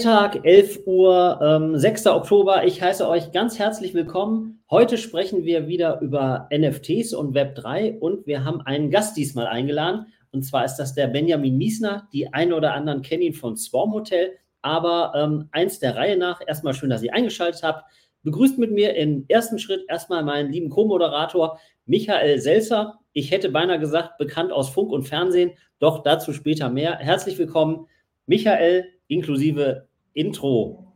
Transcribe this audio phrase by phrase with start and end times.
[0.00, 2.06] Freitag, 11 Uhr, ähm, 6.
[2.06, 2.64] Oktober.
[2.64, 4.62] Ich heiße euch ganz herzlich willkommen.
[4.70, 10.06] Heute sprechen wir wieder über NFTs und Web3 und wir haben einen Gast diesmal eingeladen.
[10.32, 12.08] Und zwar ist das der Benjamin Miesner.
[12.14, 14.38] Die einen oder anderen kennen ihn von Swarm Hotel.
[14.62, 17.84] Aber ähm, eins der Reihe nach, erstmal schön, dass ihr eingeschaltet habt.
[18.22, 23.00] Begrüßt mit mir im ersten Schritt erstmal meinen lieben Co-Moderator Michael Selzer.
[23.12, 26.96] Ich hätte beinahe gesagt, bekannt aus Funk und Fernsehen, doch dazu später mehr.
[26.96, 27.86] Herzlich willkommen,
[28.24, 30.86] Michael, inklusive Intro.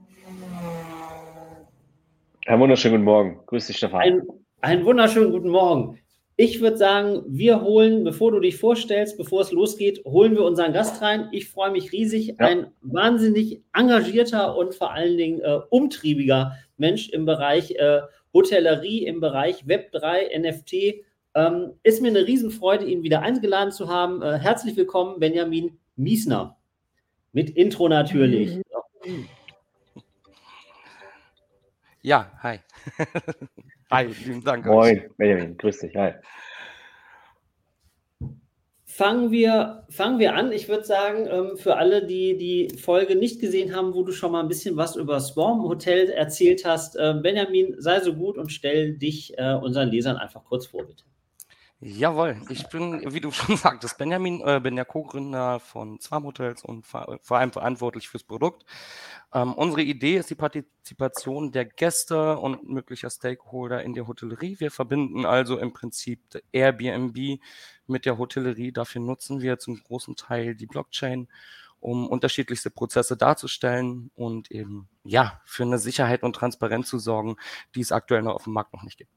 [2.47, 3.41] Einen wunderschönen guten Morgen.
[3.47, 4.01] Grüß dich, Stefan.
[4.01, 4.23] Ein,
[4.61, 5.99] einen wunderschönen guten Morgen.
[6.37, 10.73] Ich würde sagen, wir holen, bevor du dich vorstellst, bevor es losgeht, holen wir unseren
[10.73, 11.29] Gast rein.
[11.31, 12.29] Ich freue mich riesig.
[12.29, 12.35] Ja.
[12.39, 18.01] Ein wahnsinnig engagierter und vor allen Dingen äh, umtriebiger Mensch im Bereich äh,
[18.33, 21.05] Hotellerie, im Bereich Web3, NFT.
[21.37, 24.21] Ähm, ist mir eine Riesenfreude, ihn wieder eingeladen zu haben.
[24.21, 26.57] Äh, herzlich willkommen, Benjamin Miesner.
[27.33, 28.64] Mit Intro natürlich.
[32.03, 32.59] Ja, hi.
[33.91, 34.67] hi, vielen Dank.
[34.67, 36.13] Moin, Benjamin, grüß dich, hi.
[38.85, 40.53] Fangen wir, fangen wir an.
[40.53, 44.31] Ich würde sagen, ähm, für alle, die die Folge nicht gesehen haben, wo du schon
[44.33, 48.53] mal ein bisschen was über Swarm Hotel erzählt hast, äh, Benjamin, sei so gut und
[48.53, 51.05] stell dich äh, unseren Lesern einfach kurz vor, bitte.
[51.87, 56.65] Jawohl, ich bin, wie du schon sagtest, Benjamin, äh, bin der Co-Gründer von Swarm Hotels
[56.65, 58.65] und vor allem verantwortlich fürs Produkt.
[59.35, 64.61] Ähm, unsere Idee ist die Partizipation der Gäste und möglicher Stakeholder in der Hotellerie.
[64.61, 66.21] Wir verbinden also im Prinzip
[66.53, 67.39] Airbnb
[67.87, 68.73] mit der Hotellerie.
[68.73, 71.29] Dafür nutzen wir zum großen Teil die Blockchain,
[71.81, 77.37] um unterschiedlichste Prozesse darzustellen und eben ja für eine Sicherheit und Transparenz zu sorgen,
[77.75, 79.11] die es aktuell noch auf dem Markt noch nicht gibt.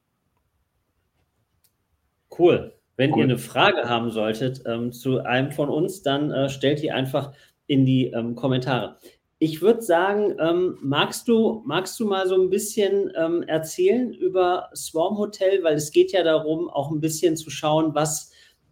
[2.38, 2.74] Cool.
[2.96, 3.20] Wenn cool.
[3.20, 7.32] ihr eine Frage haben solltet ähm, zu einem von uns, dann äh, stellt die einfach
[7.68, 8.98] in die ähm, Kommentare.
[9.40, 14.70] Ich würde sagen, ähm, magst, du, magst du mal so ein bisschen ähm, erzählen über
[14.76, 18.32] Swarm Hotel, weil es geht ja darum, auch ein bisschen zu schauen, was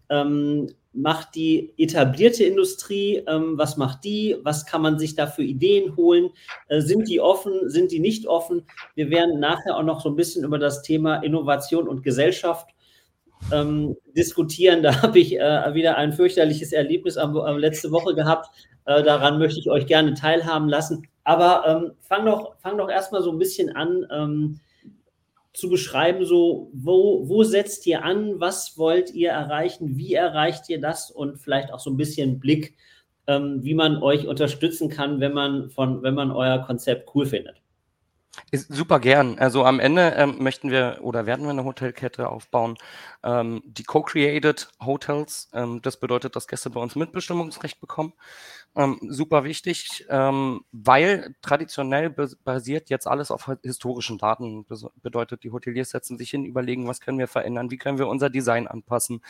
[0.09, 5.43] ähm, macht die etablierte Industrie, ähm, was macht die, was kann man sich da für
[5.43, 6.29] Ideen holen,
[6.67, 8.65] äh, sind die offen, sind die nicht offen.
[8.95, 12.69] Wir werden nachher auch noch so ein bisschen über das Thema Innovation und Gesellschaft
[13.51, 14.83] ähm, diskutieren.
[14.83, 18.49] Da habe ich äh, wieder ein fürchterliches Erlebnis am, am letzte Woche gehabt.
[18.85, 21.07] Äh, daran möchte ich euch gerne teilhaben lassen.
[21.23, 24.59] Aber ähm, fang doch, fang doch erstmal so ein bisschen an ähm,
[25.53, 30.81] zu beschreiben, so wo, wo setzt ihr an, was wollt ihr erreichen, wie erreicht ihr
[30.81, 32.75] das und vielleicht auch so ein bisschen Blick,
[33.27, 37.61] ähm, wie man euch unterstützen kann, wenn man von, wenn man euer Konzept cool findet.
[38.51, 39.39] Ist super gern.
[39.39, 42.77] Also am Ende ähm, möchten wir oder werden wir eine Hotelkette aufbauen,
[43.23, 45.49] ähm, die Co-Created Hotels.
[45.53, 48.13] Ähm, das bedeutet, dass Gäste bei uns Mitbestimmungsrecht bekommen.
[48.77, 54.65] Ähm, super wichtig, ähm, weil traditionell basiert jetzt alles auf historischen Daten.
[54.67, 58.09] Das bedeutet, die Hoteliers setzen sich hin, überlegen, was können wir verändern, wie können wir
[58.09, 59.21] unser Design anpassen,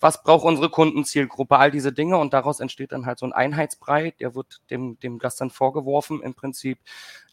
[0.00, 4.14] was braucht unsere Kundenzielgruppe, all diese Dinge und daraus entsteht dann halt so ein Einheitsbrei,
[4.20, 6.78] der wird dem, dem Gast dann vorgeworfen, im Prinzip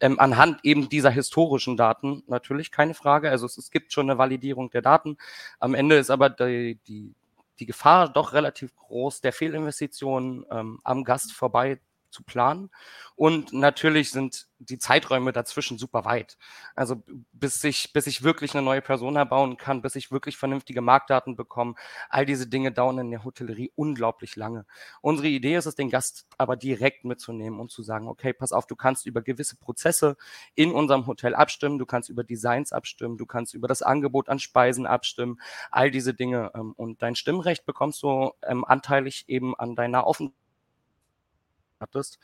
[0.01, 3.29] ähm, anhand eben dieser historischen Daten, natürlich keine Frage.
[3.29, 5.15] Also es, es gibt schon eine Validierung der Daten.
[5.59, 7.13] Am Ende ist aber die, die
[7.61, 11.79] die Gefahr doch relativ groß, der Fehlinvestitionen ähm, am Gast vorbei
[12.11, 12.69] zu planen.
[13.15, 16.37] Und natürlich sind die Zeiträume dazwischen super weit.
[16.75, 17.03] Also
[17.33, 21.35] bis ich, bis ich wirklich eine neue Person erbauen kann, bis ich wirklich vernünftige Marktdaten
[21.35, 21.75] bekomme,
[22.09, 24.65] all diese Dinge dauern in der Hotellerie unglaublich lange.
[25.01, 28.67] Unsere Idee ist es, den Gast aber direkt mitzunehmen und zu sagen, okay, pass auf,
[28.67, 30.15] du kannst über gewisse Prozesse
[30.55, 34.39] in unserem Hotel abstimmen, du kannst über Designs abstimmen, du kannst über das Angebot an
[34.39, 35.39] Speisen abstimmen,
[35.71, 36.51] all diese Dinge.
[36.53, 40.40] Ähm, und dein Stimmrecht bekommst du ähm, anteilig eben an deiner Aufenthalt
[41.81, 42.19] hattest.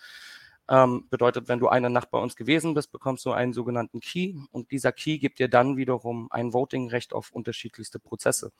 [0.69, 4.36] Ähm, bedeutet, wenn du eine Nacht bei uns gewesen bist, bekommst du einen sogenannten Key
[4.51, 8.51] und dieser Key gibt dir dann wiederum ein Voting-Recht auf unterschiedlichste Prozesse.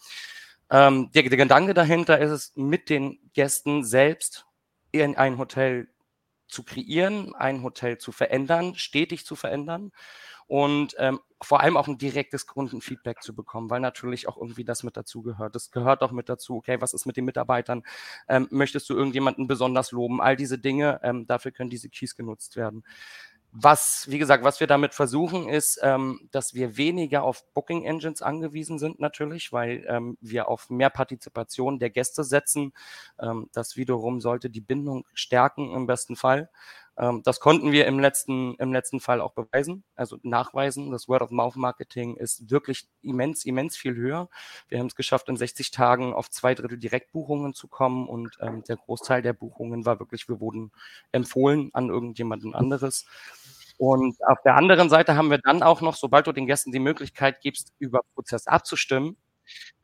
[0.70, 4.46] Ähm, der, der Gedanke dahinter ist es, mit den Gästen selbst
[4.92, 5.90] in ein Hotel
[6.48, 9.92] zu kreieren, ein Hotel zu verändern, stetig zu verändern
[10.48, 14.82] und ähm, vor allem auch ein direktes Kundenfeedback zu bekommen, weil natürlich auch irgendwie das
[14.84, 15.56] mit dazu gehört.
[15.56, 17.84] Das gehört auch mit dazu, okay, was ist mit den Mitarbeitern?
[18.30, 20.22] Ähm, möchtest du irgendjemanden besonders loben?
[20.22, 22.84] All diese Dinge, ähm, dafür können diese Keys genutzt werden.
[23.52, 28.22] Was, wie gesagt, was wir damit versuchen, ist, ähm, dass wir weniger auf Booking Engines
[28.22, 32.74] angewiesen sind, natürlich, weil ähm, wir auf mehr Partizipation der Gäste setzen.
[33.20, 36.50] Ähm, das wiederum sollte die Bindung stärken im besten Fall.
[36.98, 40.92] Ähm, das konnten wir im letzten, im letzten Fall auch beweisen, also nachweisen.
[40.92, 44.30] Das Word-of-Mouth-Marketing ist wirklich immens, immens viel höher.
[44.68, 48.64] Wir haben es geschafft, in 60 Tagen auf zwei Drittel Direktbuchungen zu kommen und ähm,
[48.64, 50.72] der Großteil der Buchungen war wirklich, wir wurden
[51.12, 53.06] empfohlen an irgendjemanden anderes.
[53.78, 56.80] Und auf der anderen Seite haben wir dann auch noch, sobald du den Gästen die
[56.80, 59.18] Möglichkeit gibst, über Prozess abzustimmen,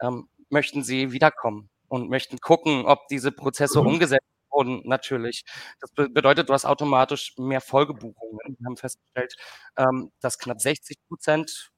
[0.02, 3.88] ähm, möchten sie wiederkommen und möchten gucken, ob diese Prozesse mhm.
[3.88, 5.46] umgesetzt wurden, natürlich.
[5.80, 8.40] Das be bedeutet, du hast automatisch mehr Folgebuchungen.
[8.58, 9.36] Wir haben festgestellt,
[9.78, 11.72] ähm, dass knapp 60 Prozent,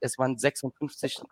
[0.00, 1.22] es waren 56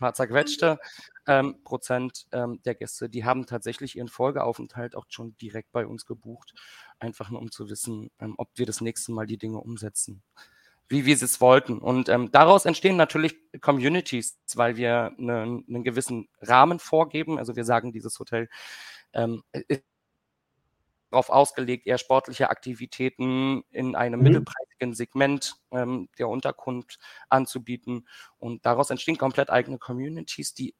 [0.00, 0.80] paar zerquetschte
[1.28, 6.06] ähm, Prozent ähm, der Gäste, die haben tatsächlich ihren Folgeaufenthalt auch schon direkt bei uns
[6.06, 6.54] gebucht,
[6.98, 10.22] einfach nur um zu wissen, ähm, ob wir das nächste Mal die Dinge umsetzen,
[10.88, 11.78] wie wir es wollten.
[11.78, 17.38] Und ähm, daraus entstehen natürlich Communities, weil wir ne, einen gewissen Rahmen vorgeben.
[17.38, 18.48] Also wir sagen, dieses Hotel
[19.12, 19.44] ähm,
[21.10, 24.24] darauf ausgelegt, eher sportliche Aktivitäten in einem mhm.
[24.24, 26.98] mittelpreisigen Segment ähm, der Unterkunft
[27.28, 28.06] anzubieten.
[28.38, 30.74] Und daraus entstehen komplett eigene Communities, die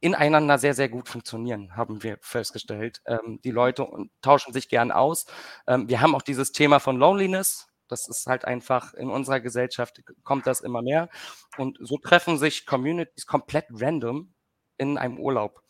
[0.00, 3.02] ineinander sehr, sehr gut funktionieren, haben wir festgestellt.
[3.06, 3.86] Ähm, die Leute
[4.22, 5.26] tauschen sich gern aus.
[5.66, 7.66] Ähm, wir haben auch dieses Thema von Loneliness.
[7.88, 11.08] Das ist halt einfach in unserer Gesellschaft kommt das immer mehr.
[11.56, 14.34] Und so treffen sich Communities komplett random
[14.76, 15.62] in einem Urlaub.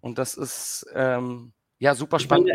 [0.00, 2.50] Und das ist ähm, ja super spannend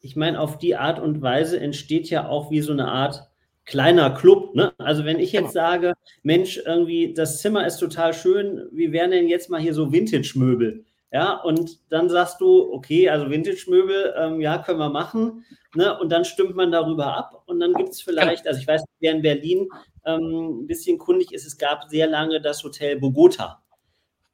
[0.00, 3.28] ich meine, auf die Art und Weise entsteht ja auch wie so eine Art
[3.64, 4.54] kleiner Club.
[4.54, 4.72] Ne?
[4.78, 5.92] Also wenn ich jetzt sage,
[6.22, 10.84] Mensch, irgendwie das Zimmer ist total schön, wie wären denn jetzt mal hier so Vintage-Möbel?
[11.10, 15.44] Ja, und dann sagst du, okay, also Vintage-Möbel, ähm, ja, können wir machen.
[15.74, 15.98] Ne?
[15.98, 17.42] Und dann stimmt man darüber ab.
[17.46, 19.68] Und dann gibt es vielleicht, also ich weiß, wer in Berlin
[20.04, 23.62] ähm, ein bisschen kundig ist, es gab sehr lange das Hotel Bogota.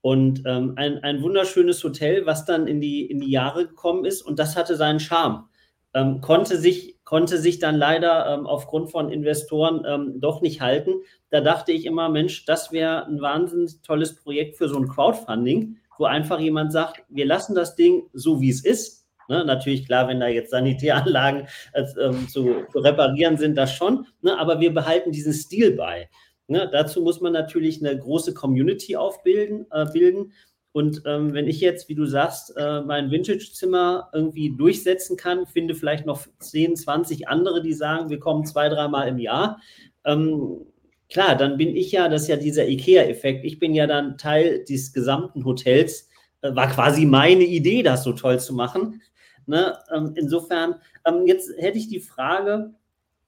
[0.00, 4.22] Und ähm, ein, ein wunderschönes Hotel, was dann in die, in die Jahre gekommen ist.
[4.22, 5.48] Und das hatte seinen Charme
[5.94, 10.94] ähm, konnte, sich, konnte sich dann leider ähm, aufgrund von Investoren ähm, doch nicht halten.
[11.30, 15.76] Da dachte ich immer, Mensch, das wäre ein wahnsinnig tolles Projekt für so ein Crowdfunding,
[15.98, 19.04] wo einfach jemand sagt, wir lassen das Ding so, wie es ist.
[19.28, 21.84] Ne, natürlich, klar, wenn da jetzt Sanitäranlagen äh,
[22.26, 24.06] zu, zu, reparieren sind, das schon.
[24.20, 26.10] Ne, aber wir behalten diesen Stil bei.
[26.46, 30.32] Ne, dazu muss man natürlich eine große Community aufbilden, äh, bilden.
[30.74, 35.76] Und ähm, wenn ich jetzt, wie du sagst, äh, mein Vintage-Zimmer irgendwie durchsetzen kann, finde
[35.76, 39.60] vielleicht noch 10, 20 andere, die sagen, wir kommen zwei, dreimal im Jahr.
[40.04, 40.66] Ähm,
[41.08, 44.64] klar, dann bin ich ja, das ist ja dieser IKEA-Effekt, ich bin ja dann Teil
[44.64, 46.08] des gesamten Hotels.
[46.40, 49.00] Äh, war quasi meine Idee, das so toll zu machen.
[49.46, 49.78] Ne?
[49.94, 52.74] Ähm, insofern, ähm, jetzt hätte ich die Frage,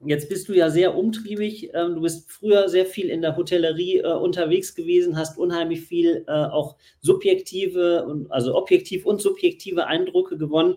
[0.05, 1.71] Jetzt bist du ja sehr umtriebig.
[1.73, 6.25] Ähm, du bist früher sehr viel in der Hotellerie äh, unterwegs gewesen, hast unheimlich viel
[6.29, 10.77] äh, auch subjektive, also objektiv und subjektive Eindrücke gewonnen.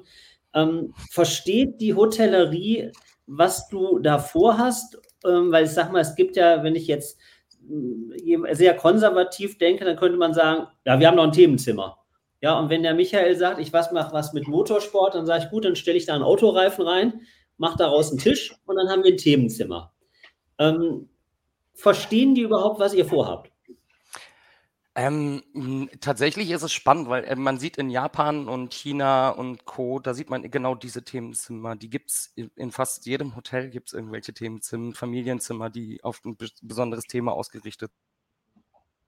[0.54, 2.92] Ähm, versteht die Hotellerie,
[3.28, 4.98] was du da vorhast?
[5.26, 7.20] Ähm, weil ich sag mal, es gibt ja, wenn ich jetzt
[7.70, 11.98] äh, sehr konservativ denke, dann könnte man sagen, ja, wir haben noch ein Themenzimmer.
[12.42, 15.50] Ja, und wenn der Michael sagt, ich was mache was mit Motorsport, dann sage ich,
[15.50, 17.22] gut, dann stelle ich da einen Autoreifen rein
[17.60, 19.94] mach daraus einen Tisch und dann haben wir ein Themenzimmer.
[20.58, 21.10] Ähm,
[21.74, 23.52] verstehen die überhaupt, was ihr vorhabt?
[24.96, 30.00] Ähm, tatsächlich ist es spannend, weil äh, man sieht in Japan und China und Co.,
[30.00, 31.76] da sieht man genau diese Themenzimmer.
[31.76, 36.38] Die gibt es in fast jedem Hotel, gibt es irgendwelche Themenzimmer, Familienzimmer, die auf ein
[36.62, 37.92] besonderes Thema ausgerichtet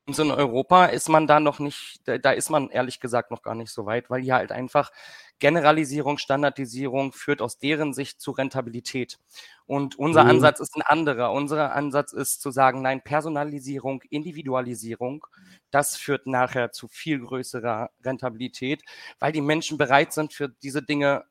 [0.08, 3.43] Und in Europa ist man da noch nicht, da, da ist man ehrlich gesagt noch
[3.43, 4.91] gar nicht so weit, weil hier halt einfach
[5.39, 9.20] Generalisierung, Standardisierung führt aus deren Sicht zu Rentabilität.
[9.65, 10.31] Und unser mhm.
[10.31, 11.31] Ansatz ist ein anderer.
[11.31, 15.25] Unser Ansatz ist zu sagen, nein, Personalisierung, Individualisierung,
[15.70, 18.84] das führt nachher zu viel größerer Rentabilität,
[19.20, 21.25] weil die Menschen bereit sind, für diese Dinge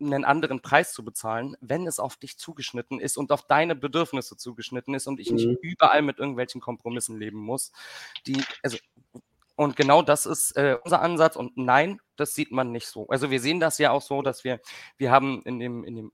[0.00, 4.36] einen anderen Preis zu bezahlen, wenn es auf dich zugeschnitten ist und auf deine Bedürfnisse
[4.36, 5.58] zugeschnitten ist und ich nicht mhm.
[5.60, 7.72] überall mit irgendwelchen Kompromissen leben muss.
[8.26, 8.78] Die, also
[9.60, 11.36] und genau das ist äh, unser Ansatz.
[11.36, 13.06] Und nein, das sieht man nicht so.
[13.08, 14.58] Also wir sehen das ja auch so, dass wir,
[14.96, 16.12] wir haben in dem, in dem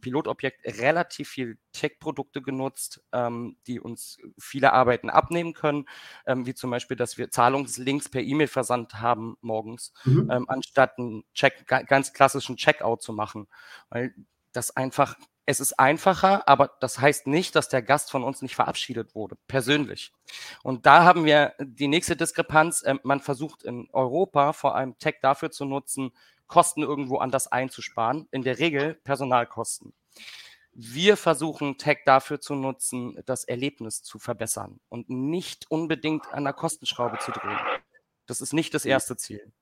[0.00, 5.86] Pilotobjekt relativ viel Tech-Produkte genutzt, ähm, die uns viele Arbeiten abnehmen können,
[6.24, 10.30] ähm, wie zum Beispiel, dass wir Zahlungslinks per E-Mail versandt haben morgens, mhm.
[10.30, 13.48] ähm, anstatt einen Check, ganz klassischen Checkout zu machen.
[13.88, 14.14] Weil
[14.52, 18.54] das einfach es ist einfacher, aber das heißt nicht, dass der Gast von uns nicht
[18.54, 20.12] verabschiedet wurde, persönlich.
[20.62, 22.82] Und da haben wir die nächste Diskrepanz.
[22.86, 26.12] Ähm, man versucht in Europa vor allem Tech dafür zu nutzen,
[26.46, 29.92] Kosten irgendwo anders einzusparen, in der Regel Personalkosten.
[30.72, 36.52] Wir versuchen Tech dafür zu nutzen, das Erlebnis zu verbessern und nicht unbedingt an der
[36.52, 37.58] Kostenschraube zu drehen.
[38.26, 39.52] Das ist nicht das erste Ziel.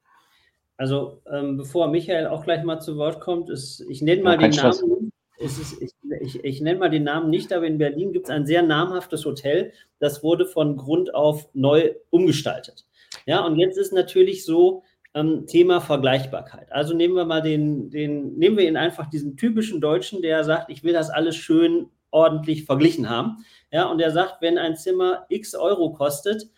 [0.77, 4.49] Also, ähm, bevor Michael auch gleich mal zu Wort kommt, ist, ich nenne mal ja,
[4.49, 5.02] den Namen.
[5.43, 8.47] Ist ich, ich, ich nenne mal den Namen nicht, aber in Berlin gibt es ein
[8.47, 12.87] sehr namhaftes Hotel, das wurde von Grund auf neu umgestaltet.
[13.27, 14.83] Ja, und jetzt ist natürlich so,
[15.15, 16.73] ähm, Thema Vergleichbarkeit.
[16.73, 20.71] Also nehmen wir mal den, den, nehmen wir ihn einfach diesen typischen Deutschen, der sagt,
[20.71, 23.45] ich will das alles schön ordentlich verglichen haben.
[23.71, 26.49] Ja, und der sagt, wenn ein Zimmer x Euro kostet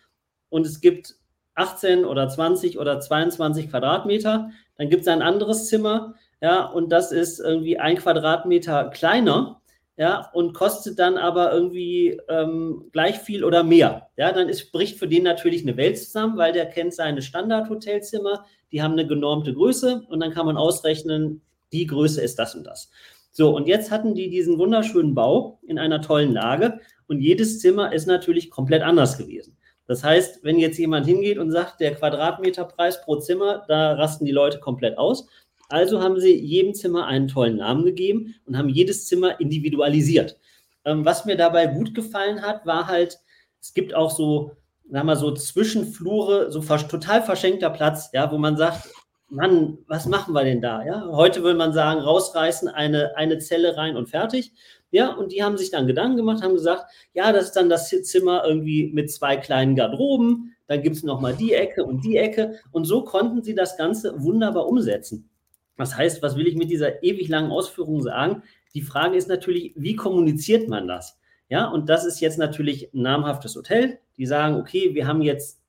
[0.49, 1.15] und es gibt
[1.55, 6.15] 18 oder 20 oder 22 Quadratmeter, dann gibt es ein anderes Zimmer,
[6.45, 9.61] ja, und das ist irgendwie ein Quadratmeter kleiner,
[9.97, 14.09] ja, und kostet dann aber irgendwie ähm, gleich viel oder mehr.
[14.15, 18.45] Ja, dann ist, bricht für den natürlich eine Welt zusammen, weil der kennt seine Standardhotelzimmer,
[18.71, 21.41] die haben eine genormte Größe und dann kann man ausrechnen,
[21.73, 22.91] die Größe ist das und das.
[23.31, 27.91] So, und jetzt hatten die diesen wunderschönen Bau in einer tollen Lage und jedes Zimmer
[27.91, 29.57] ist natürlich komplett anders gewesen.
[29.87, 34.31] Das heißt, wenn jetzt jemand hingeht und sagt, der Quadratmeterpreis pro Zimmer, da rasten die
[34.31, 35.27] Leute komplett aus.
[35.69, 40.37] Also haben sie jedem Zimmer einen tollen Namen gegeben und haben jedes Zimmer individualisiert.
[40.83, 43.19] Ähm, was mir dabei gut gefallen hat, war halt,
[43.61, 44.51] es gibt auch so,
[44.89, 48.89] sagen wir so Zwischenflure, so total verschenkter Platz, ja, wo man sagt,
[49.27, 50.85] Mann, was machen wir denn da?
[50.85, 54.53] Ja, heute würde man sagen, rausreißen, eine, eine Zelle rein und fertig.
[54.91, 57.89] Ja, und die haben sich dann Gedanken gemacht, haben gesagt, ja, das ist dann das
[57.89, 62.59] Zimmer irgendwie mit zwei kleinen Garderoben, dann gibt es nochmal die Ecke und die Ecke.
[62.71, 65.29] Und so konnten sie das Ganze wunderbar umsetzen.
[65.77, 68.43] Das heißt, was will ich mit dieser ewig langen Ausführung sagen?
[68.73, 71.19] Die Frage ist natürlich, wie kommuniziert man das?
[71.49, 73.99] Ja, und das ist jetzt natürlich ein namhaftes Hotel.
[74.17, 75.61] Die sagen, okay, wir haben jetzt,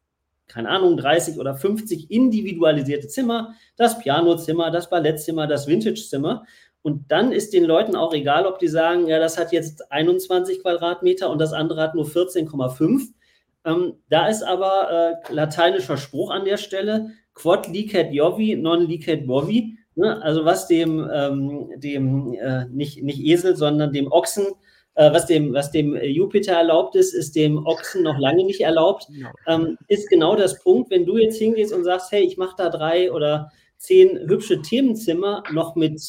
[0.49, 6.45] keine Ahnung, 30 oder 50 individualisierte Zimmer, das Pianozimmer, das Ballettzimmer, das Vintagezimmer.
[6.83, 10.63] Und dann ist den Leuten auch egal, ob die sagen, ja, das hat jetzt 21
[10.63, 13.09] Quadratmeter und das andere hat nur 14,5.
[13.65, 19.27] Ähm, da ist aber äh, lateinischer Spruch an der Stelle, quod licet jovi, non licet
[19.27, 19.77] bovi.
[19.97, 20.23] Ne?
[20.23, 24.47] Also was dem, ähm, dem äh, nicht, nicht Esel, sondern dem Ochsen,
[24.95, 29.09] äh, was, dem, was dem Jupiter erlaubt ist, ist dem Ochsen noch lange nicht erlaubt.
[29.47, 32.69] Ähm, ist genau das Punkt, wenn du jetzt hingehst und sagst, hey, ich mache da
[32.69, 36.01] drei oder zehn hübsche Themenzimmer noch mit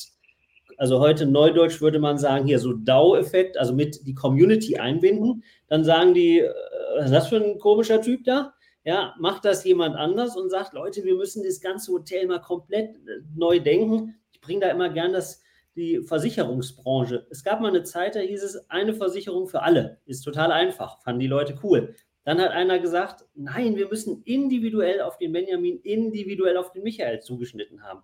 [0.77, 5.83] also heute neudeutsch würde man sagen, hier so DAO-Effekt, also mit die Community einbinden, dann
[5.83, 6.53] sagen die, äh,
[6.95, 8.53] was ist das für ein komischer Typ da?
[8.87, 12.95] Ja, macht das jemand anders und sagt, Leute, wir müssen das ganze Hotel mal komplett
[12.95, 14.15] äh, neu denken.
[14.31, 15.43] Ich bringe da immer gern das,
[15.75, 17.27] die Versicherungsbranche.
[17.29, 19.99] Es gab mal eine Zeit, da hieß es, eine Versicherung für alle.
[20.05, 21.95] Ist total einfach, fanden die Leute cool.
[22.23, 27.19] Dann hat einer gesagt, nein, wir müssen individuell auf den Benjamin, individuell auf den Michael
[27.19, 28.03] zugeschnitten haben.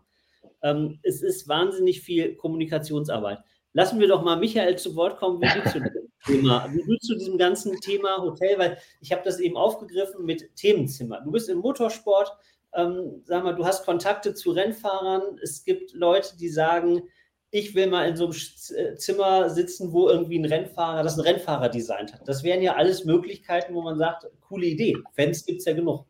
[0.63, 3.39] Ähm, es ist wahnsinnig viel Kommunikationsarbeit.
[3.71, 7.15] Lassen wir doch mal Michael zu Wort kommen, wie zu dem Thema, wie du zu
[7.15, 11.21] diesem ganzen Thema Hotel, weil ich habe das eben aufgegriffen mit Themenzimmer.
[11.21, 12.31] Du bist im Motorsport,
[12.73, 15.37] ähm, sag mal, du hast Kontakte zu Rennfahrern.
[15.41, 17.03] Es gibt Leute, die sagen,
[17.51, 18.35] ich will mal in so einem
[18.75, 22.27] äh, Zimmer sitzen, wo irgendwie ein Rennfahrer, das ein Rennfahrer designt hat.
[22.27, 24.97] Das wären ja alles Möglichkeiten, wo man sagt, coole Idee.
[25.15, 26.05] Fans gibt es ja genug.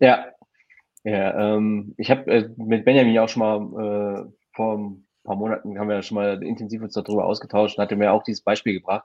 [0.00, 0.26] Ja,
[1.04, 5.88] ja, ähm, ich habe äh, mit Benjamin auch schon mal äh, vor paar Monaten haben
[5.88, 9.04] wir schon mal intensiv uns darüber ausgetauscht und hatte mir auch dieses Beispiel gebracht.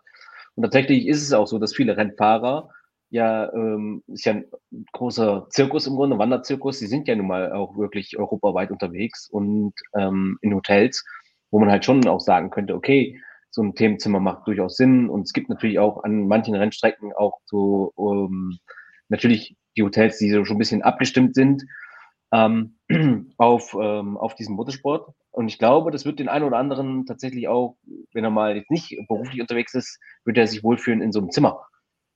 [0.56, 2.70] Und tatsächlich ist es auch so, dass viele Rennfahrer
[3.12, 4.46] ja, ähm, ist ja ein
[4.92, 9.74] großer Zirkus im Grunde, Wanderzirkus, die sind ja nun mal auch wirklich europaweit unterwegs und
[9.98, 11.04] ähm, in Hotels,
[11.50, 15.10] wo man halt schon auch sagen könnte, okay, so ein Themenzimmer macht durchaus Sinn.
[15.10, 18.60] Und es gibt natürlich auch an manchen Rennstrecken auch so ähm,
[19.08, 21.64] natürlich die Hotels, die so schon ein bisschen abgestimmt sind
[22.32, 22.76] ähm,
[23.38, 25.14] auf, ähm, auf diesen Motorsport.
[25.32, 27.78] Und ich glaube, das wird den einen oder anderen tatsächlich auch,
[28.14, 31.32] wenn er mal jetzt nicht beruflich unterwegs ist, wird er sich wohlfühlen in so einem
[31.32, 31.62] Zimmer.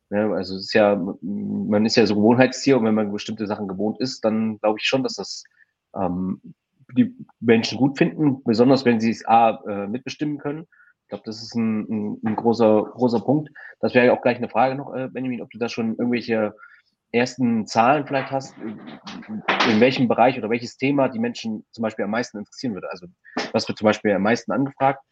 [0.09, 3.67] Ja, also es ist ja, man ist ja so Gewohnheitstier und wenn man bestimmte Sachen
[3.67, 5.43] gewohnt ist, dann glaube ich schon, dass das
[5.95, 6.41] ähm,
[6.95, 10.67] die Menschen gut finden, besonders wenn sie es A äh, mitbestimmen können.
[11.03, 13.49] Ich glaube, das ist ein, ein, ein, großer, großer Punkt.
[13.79, 16.55] Das wäre ja auch gleich eine Frage noch, äh, Benjamin, ob du da schon irgendwelche
[17.13, 22.11] ersten Zahlen vielleicht hast, in welchem Bereich oder welches Thema die Menschen zum Beispiel am
[22.11, 22.89] meisten interessieren würde.
[22.89, 23.07] Also
[23.51, 25.03] was wird zum Beispiel am meisten angefragt?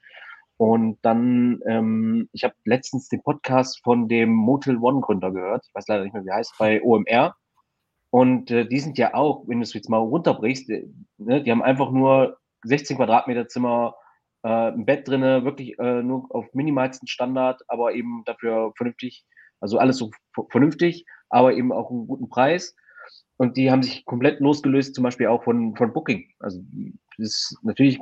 [0.57, 5.65] Und dann, ähm, ich habe letztens den Podcast von dem Motel One Gründer gehört.
[5.67, 7.35] Ich weiß leider nicht mehr, wie heißt, bei OMR.
[8.11, 10.85] Und äh, die sind ja auch, wenn du es jetzt mal runterbrichst, äh,
[11.17, 13.95] ne, die haben einfach nur 16 Quadratmeter Zimmer,
[14.43, 19.23] äh, ein Bett drinne, wirklich äh, nur auf minimalsten Standard, aber eben dafür vernünftig,
[19.61, 20.11] also alles so
[20.49, 22.75] vernünftig aber eben auch einen guten Preis.
[23.37, 26.25] Und die haben sich komplett losgelöst, zum Beispiel auch von, von Booking.
[26.39, 26.61] Also
[27.17, 27.99] das natürlich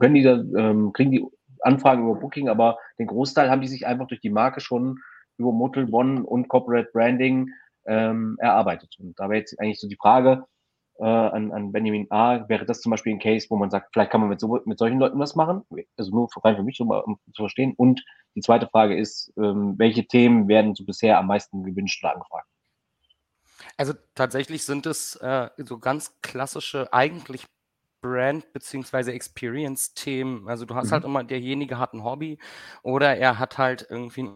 [0.00, 1.24] können die da, ähm, kriegen die
[1.60, 4.98] Anfragen über Booking, aber den Großteil haben die sich einfach durch die Marke schon
[5.38, 7.50] über Motel One und Corporate Branding
[7.86, 8.96] ähm, erarbeitet.
[8.98, 10.44] Und da wäre jetzt eigentlich so die Frage,
[10.98, 12.48] äh, an, an Benjamin A.
[12.48, 14.78] Wäre das zum Beispiel ein Case, wo man sagt, vielleicht kann man mit, so, mit
[14.78, 15.62] solchen Leuten was machen?
[15.96, 17.74] Also nur rein für mich, um, um zu verstehen.
[17.76, 18.04] Und
[18.34, 22.48] die zweite Frage ist, ähm, welche Themen werden so bisher am meisten gewünscht oder angefragt?
[23.76, 27.46] Also tatsächlich sind es äh, so ganz klassische, eigentlich
[28.02, 29.12] Brand- bzw.
[29.12, 30.48] Experience-Themen.
[30.48, 31.06] Also du hast halt mhm.
[31.08, 32.38] halt immer, derjenige hat ein Hobby
[32.82, 34.30] oder er hat halt irgendwie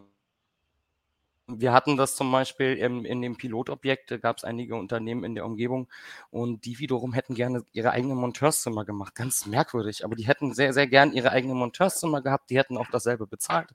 [1.50, 5.34] wir hatten das zum Beispiel im, in dem Pilotobjekt, da gab es einige Unternehmen in
[5.34, 5.88] der Umgebung
[6.30, 9.14] und die wiederum hätten gerne ihre eigenen Monteurszimmer gemacht.
[9.14, 12.50] Ganz merkwürdig, aber die hätten sehr, sehr gern ihre eigenen Monteurszimmer gehabt.
[12.50, 13.70] Die hätten auch dasselbe bezahlt,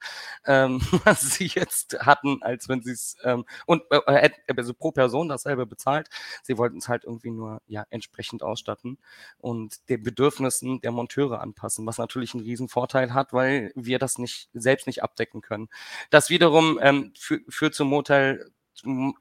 [0.45, 4.91] ähm, was sie jetzt hatten, als wenn sie es ähm, und äh, äh also pro
[4.91, 6.09] Person dasselbe bezahlt.
[6.43, 8.99] Sie wollten es halt irgendwie nur ja entsprechend ausstatten
[9.39, 14.19] und den Bedürfnissen der Monteure anpassen, was natürlich einen riesen Vorteil hat, weil wir das
[14.19, 15.69] nicht selbst nicht abdecken können.
[16.11, 18.51] Das wiederum ähm, für, für führt zum Motel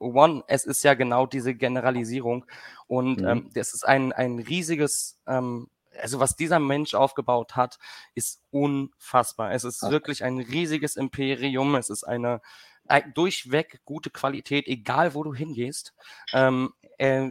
[0.01, 0.43] One.
[0.49, 2.45] Es ist ja genau diese Generalisierung.
[2.89, 3.29] Und mhm.
[3.29, 5.69] ähm, das ist ein, ein riesiges, ähm,
[6.01, 7.79] also was dieser Mensch aufgebaut hat,
[8.17, 9.53] ist unfassbar.
[9.53, 9.91] Es ist Ach.
[9.93, 11.77] wirklich ein riesiges Imperium.
[11.77, 12.41] Es ist eine,
[12.89, 15.95] eine durchweg gute Qualität, egal wo du hingehst.
[16.33, 17.31] Ähm, äh,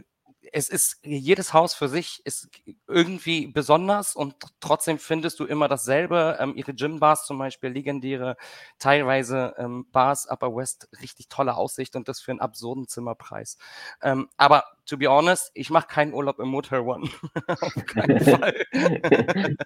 [0.50, 2.48] es ist jedes Haus für sich ist
[2.88, 6.36] irgendwie besonders und trotzdem findest du immer dasselbe.
[6.40, 8.36] Ähm, ihre Gym-Bars zum Beispiel, legendäre,
[8.78, 13.58] teilweise ähm, Bars Upper West, richtig tolle Aussicht und das für einen absurden Zimmerpreis.
[14.02, 17.08] Ähm, aber to be honest, ich mache keinen Urlaub im Motel One.
[17.46, 18.54] Auf keinen Fall.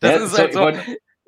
[0.00, 0.72] das ja, ist halt so.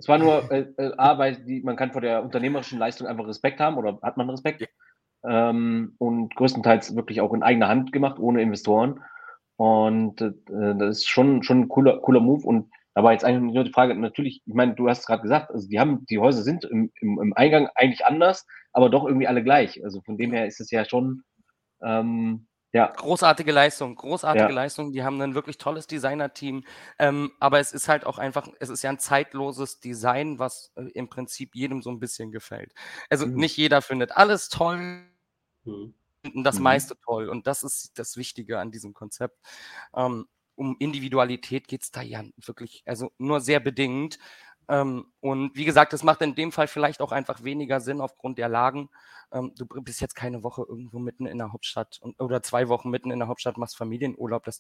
[0.01, 3.27] Es war nur äh, äh, A, weil die, man kann vor der unternehmerischen Leistung einfach
[3.27, 4.61] Respekt haben oder hat man Respekt?
[4.61, 4.69] Ja
[5.25, 9.03] ähm, und größtenteils wirklich auch in eigener Hand gemacht, ohne Investoren.
[9.57, 12.47] Und äh, das ist schon, schon ein cooler, cooler Move.
[12.47, 15.51] Und da war jetzt eigentlich nur die Frage, natürlich, ich meine, du hast gerade gesagt,
[15.51, 19.27] also die haben, die Häuser sind im, im, im Eingang eigentlich anders, aber doch irgendwie
[19.27, 19.83] alle gleich.
[19.85, 21.23] Also von dem her ist es ja schon
[21.83, 22.47] ähm,
[22.79, 22.87] ja.
[22.87, 24.55] Großartige Leistung, großartige ja.
[24.55, 24.93] Leistung.
[24.93, 26.65] Die haben ein wirklich tolles Designer-Team.
[26.99, 30.85] Ähm, aber es ist halt auch einfach, es ist ja ein zeitloses Design, was äh,
[30.95, 32.73] im Prinzip jedem so ein bisschen gefällt.
[33.11, 33.35] Also mhm.
[33.35, 35.03] nicht jeder findet alles toll.
[35.65, 35.95] Mhm.
[36.35, 36.63] Das mhm.
[36.63, 37.29] meiste toll.
[37.29, 39.39] Und das ist das Wichtige an diesem Konzept.
[39.95, 44.19] Ähm, um Individualität geht es da ja wirklich, also nur sehr bedingt.
[44.69, 48.39] Ähm, und wie gesagt, das macht in dem Fall vielleicht auch einfach weniger Sinn aufgrund
[48.39, 48.91] der Lagen.
[49.33, 53.11] Ähm, du bist jetzt keine Woche irgendwo mitten in der Hauptstadt oder zwei Wochen mitten
[53.11, 54.45] in der Hauptstadt, machst Familienurlaub.
[54.45, 54.59] Das,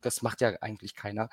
[0.00, 1.28] das macht ja eigentlich keiner.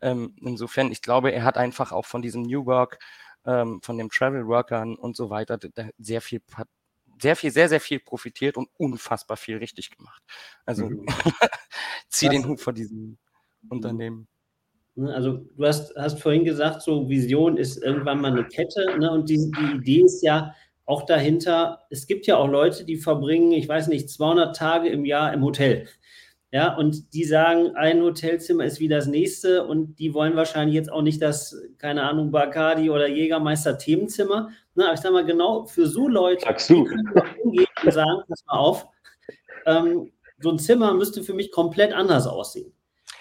[0.00, 2.98] Ähm, insofern, ich glaube, er hat einfach auch von diesem New Work,
[3.44, 5.56] von den Travel Workern und so weiter
[5.98, 6.42] sehr viel
[7.20, 10.22] sehr viel, sehr, sehr viel profitiert und unfassbar viel richtig gemacht.
[10.64, 11.06] Also mhm.
[12.08, 13.18] zieh den Hut vor diesem
[13.68, 14.28] Unternehmen.
[14.96, 18.98] Ne, also du hast, hast vorhin gesagt, so Vision ist irgendwann mal eine Kette.
[18.98, 19.10] Ne?
[19.10, 20.54] Und die, die Idee ist ja
[20.86, 25.04] auch dahinter, es gibt ja auch Leute, die verbringen, ich weiß nicht, 200 Tage im
[25.04, 25.86] Jahr im Hotel.
[26.52, 30.90] Ja, und die sagen, ein Hotelzimmer ist wie das nächste und die wollen wahrscheinlich jetzt
[30.90, 34.50] auch nicht das, keine Ahnung, Bacardi oder Jägermeister Themenzimmer.
[34.74, 36.84] Na, aber ich sage mal, genau für so Leute, Sagst du.
[36.84, 38.86] die können hingehen und sagen, pass mal auf,
[39.66, 42.72] ähm, so ein Zimmer müsste für mich komplett anders aussehen.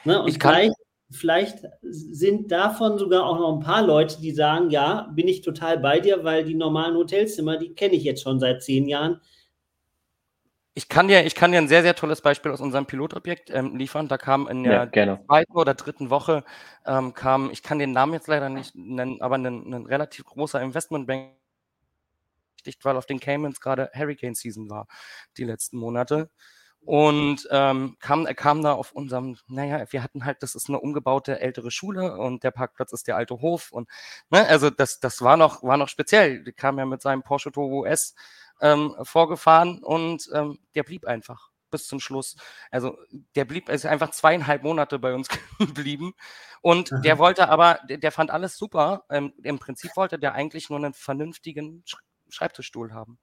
[0.04, 0.22] Ne?
[0.22, 0.72] Und ich kann, gleich
[1.10, 5.78] vielleicht sind davon sogar auch noch ein paar Leute, die sagen, ja, bin ich total
[5.78, 9.22] bei dir, weil die normalen Hotelzimmer, die kenne ich jetzt schon seit zehn Jahren.
[10.78, 13.78] Ich kann dir, ich kann dir ein sehr, sehr tolles Beispiel aus unserem Pilotobjekt ähm,
[13.78, 14.10] liefern.
[14.10, 16.44] Da kam in der ja, zweiten oder dritten Woche,
[16.86, 20.62] ähm, kam, ich kann den Namen jetzt leider nicht nennen, aber ein, ein relativ großer
[20.62, 21.32] Investmentbank,
[22.82, 24.88] weil auf den Caymans gerade Hurricane Season war,
[25.38, 26.30] die letzten Monate.
[26.86, 30.80] Und ähm, kam, er kam da auf unserem, naja, wir hatten halt, das ist eine
[30.80, 33.72] umgebaute ältere Schule und der Parkplatz ist der alte Hof.
[33.72, 33.90] Und
[34.30, 36.44] ne, also das, das war noch, war noch speziell.
[36.44, 38.14] Der kam ja mit seinem Porsche Turbo S
[38.62, 42.36] ähm, vorgefahren und ähm, der blieb einfach bis zum Schluss.
[42.72, 42.98] Also
[43.36, 45.28] der blieb, ist einfach zweieinhalb Monate bei uns
[45.60, 46.14] geblieben.
[46.62, 47.02] Und Aha.
[47.02, 49.06] der wollte aber, der, der fand alles super.
[49.10, 51.84] Ähm, Im Prinzip wollte der eigentlich nur einen vernünftigen
[52.30, 53.20] Schreibtischstuhl haben.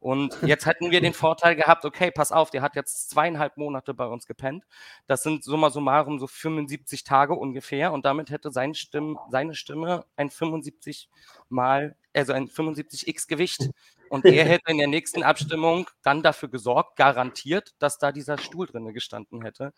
[0.00, 3.94] Und jetzt hätten wir den Vorteil gehabt, okay, pass auf, der hat jetzt zweieinhalb Monate
[3.94, 4.64] bei uns gepennt.
[5.06, 7.92] Das sind summa summarum so 75 Tage ungefähr.
[7.92, 11.08] Und damit hätte seine Stimme, seine Stimme ein 75
[11.48, 13.70] mal, also ein 75x Gewicht.
[14.08, 18.66] Und er hätte in der nächsten Abstimmung dann dafür gesorgt, garantiert, dass da dieser Stuhl
[18.66, 19.72] drinne gestanden hätte.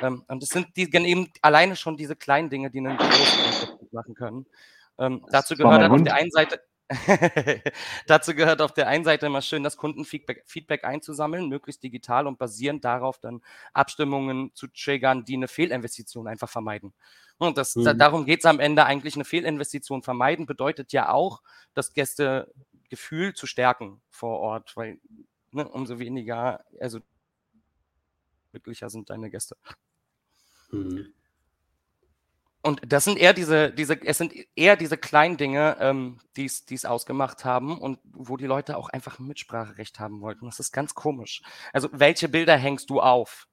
[0.00, 3.92] Ähm, und das sind die, eben alleine schon diese kleinen Dinge, die einen großen Unterschied
[3.92, 4.46] machen können.
[4.98, 6.60] Ähm, dazu gehört auf der einen Seite,
[8.06, 12.38] Dazu gehört auf der einen Seite immer schön, das Kundenfeedback Feedback einzusammeln, möglichst digital und
[12.38, 13.40] basierend darauf dann
[13.72, 16.92] Abstimmungen zu triggern, die eine Fehlinvestition einfach vermeiden.
[17.38, 17.84] Und das, mhm.
[17.84, 21.42] da, darum geht es am Ende eigentlich, eine Fehlinvestition vermeiden, bedeutet ja auch,
[21.72, 25.00] das Gästegefühl zu stärken vor Ort, weil
[25.52, 27.00] ne, umso weniger, also
[28.50, 29.56] glücklicher sind deine Gäste.
[30.70, 31.14] Mhm.
[32.64, 36.86] Und das sind eher diese, diese, es sind eher diese kleinen Dinge, ähm, die es
[36.86, 40.46] ausgemacht haben und wo die Leute auch einfach ein Mitspracherecht haben wollten.
[40.46, 41.42] Das ist ganz komisch.
[41.74, 43.48] Also, welche Bilder hängst du auf?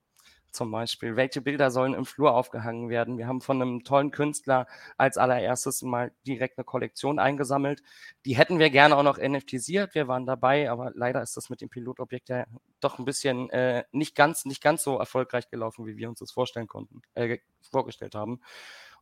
[0.51, 3.17] Zum Beispiel, welche Bilder sollen im Flur aufgehangen werden?
[3.17, 4.65] Wir haben von einem tollen Künstler
[4.97, 7.81] als allererstes mal direkt eine Kollektion eingesammelt.
[8.25, 9.93] Die hätten wir gerne auch noch NFTisiert.
[9.93, 12.45] Wir waren dabei, aber leider ist das mit dem Pilotobjekt ja
[12.79, 16.31] doch ein bisschen äh, nicht ganz, nicht ganz so erfolgreich gelaufen, wie wir uns das
[16.31, 18.41] vorstellen konnten, äh, vorgestellt haben.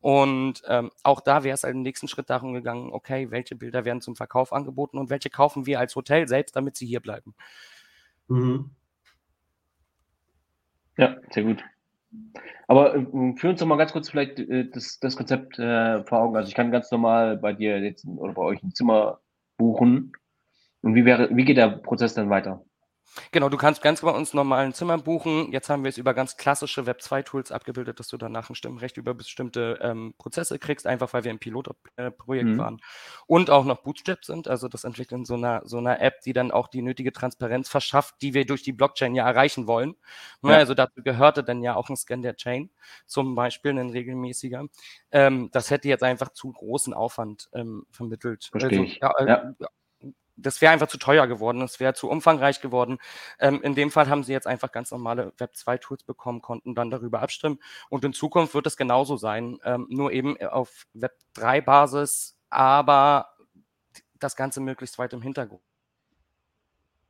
[0.01, 3.83] Und ähm, auch da wäre es halt im nächsten Schritt darum gegangen, okay, welche Bilder
[3.83, 7.35] werden zum Verkauf angeboten und welche kaufen wir als Hotel selbst, damit sie hier bleiben.
[8.27, 8.71] Mhm.
[10.97, 11.63] Ja, sehr gut.
[12.67, 16.19] Aber äh, führ uns doch mal ganz kurz vielleicht äh, das, das Konzept äh, vor
[16.19, 16.35] Augen.
[16.35, 19.19] Also ich kann ganz normal bei dir jetzt oder bei euch ein Zimmer
[19.57, 20.13] buchen.
[20.81, 22.63] Und wie wäre, wie geht der Prozess dann weiter?
[23.31, 25.51] Genau, du kannst ganz bei uns normal ein Zimmer buchen.
[25.51, 29.13] Jetzt haben wir es über ganz klassische Web2-Tools abgebildet, dass du danach ein Stimmrecht über
[29.13, 32.57] bestimmte ähm, Prozesse kriegst, einfach weil wir im Pilotprojekt mhm.
[32.57, 32.81] waren
[33.27, 36.51] und auch noch Bootstrap sind, also das Entwickeln so einer, so einer App, die dann
[36.51, 39.95] auch die nötige Transparenz verschafft, die wir durch die Blockchain ja erreichen wollen.
[40.41, 40.57] Ne, ja.
[40.57, 42.69] Also dazu gehörte dann ja auch ein Scan der Chain,
[43.05, 44.65] zum Beispiel ein regelmäßiger.
[45.11, 48.45] Ähm, das hätte jetzt einfach zu großen Aufwand ähm, vermittelt.
[48.51, 48.99] Verstehe also, ich.
[49.01, 49.69] Ja, äh, ja
[50.41, 52.97] das wäre einfach zu teuer geworden, es wäre zu umfangreich geworden.
[53.39, 57.21] Ähm, in dem Fall haben sie jetzt einfach ganz normale Web2-Tools bekommen, konnten dann darüber
[57.21, 57.59] abstimmen.
[57.89, 63.29] Und in Zukunft wird es genauso sein, ähm, nur eben auf Web3-Basis, aber
[64.19, 65.61] das Ganze möglichst weit im Hintergrund.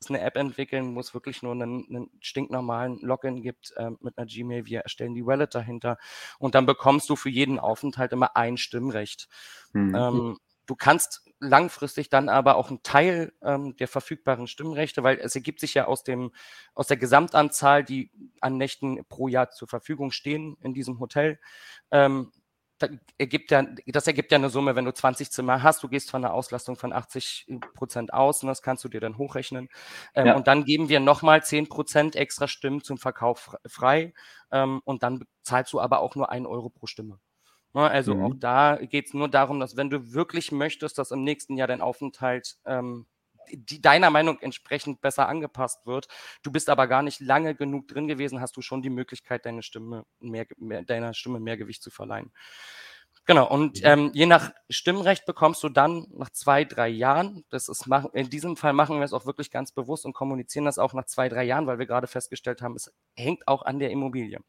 [0.07, 4.27] Eine App entwickeln, wo es wirklich nur einen, einen stinknormalen Login gibt äh, mit einer
[4.27, 4.65] Gmail.
[4.65, 5.97] Wir erstellen die Wallet dahinter
[6.39, 9.27] und dann bekommst du für jeden Aufenthalt immer ein Stimmrecht.
[9.73, 9.95] Mhm.
[9.95, 10.37] Ähm,
[10.69, 15.59] Du kannst langfristig dann aber auch einen Teil ähm, der verfügbaren Stimmrechte, weil es ergibt
[15.61, 16.31] sich ja aus dem
[16.75, 21.39] aus der Gesamtanzahl, die an Nächten pro Jahr zur Verfügung stehen in diesem Hotel.
[21.89, 22.31] Ähm,
[22.77, 26.11] da ergibt ja, das ergibt ja eine Summe, wenn du 20 Zimmer hast, du gehst
[26.11, 29.69] von einer Auslastung von 80 Prozent aus und das kannst du dir dann hochrechnen.
[30.13, 30.35] Ähm, ja.
[30.35, 34.13] Und dann geben wir nochmal 10 Prozent extra Stimmen zum Verkauf frei
[34.51, 37.19] ähm, und dann zahlst du aber auch nur 1 Euro pro Stimme.
[37.73, 38.23] Ne, also mhm.
[38.23, 41.67] auch da geht es nur darum, dass wenn du wirklich möchtest, dass im nächsten Jahr
[41.67, 43.05] dein Aufenthalt ähm,
[43.51, 46.07] die deiner Meinung entsprechend besser angepasst wird.
[46.43, 49.63] Du bist aber gar nicht lange genug drin gewesen, hast du schon die Möglichkeit, deine
[49.63, 52.31] Stimme mehr, mehr deiner Stimme mehr Gewicht zu verleihen.
[53.25, 53.85] Genau, und mhm.
[53.85, 58.57] ähm, je nach Stimmrecht bekommst du dann nach zwei, drei Jahren, das ist in diesem
[58.57, 61.43] Fall machen wir es auch wirklich ganz bewusst und kommunizieren das auch nach zwei, drei
[61.43, 64.39] Jahren, weil wir gerade festgestellt haben, es hängt auch an der Immobilie.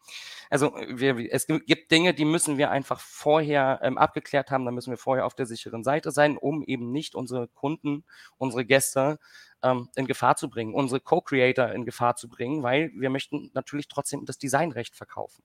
[0.49, 4.91] Also wir, es gibt Dinge, die müssen wir einfach vorher ähm, abgeklärt haben, da müssen
[4.91, 8.05] wir vorher auf der sicheren Seite sein, um eben nicht unsere Kunden,
[8.39, 9.19] unsere Gäste
[9.63, 13.89] ähm, in Gefahr zu bringen, unsere Co-Creator in Gefahr zu bringen, weil wir möchten natürlich
[13.89, 15.45] trotzdem das Designrecht verkaufen.